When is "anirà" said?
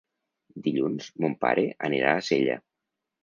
1.89-2.17